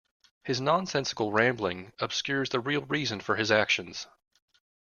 [0.43, 4.07] His nonsensical rambling obscures the real reason for his actions.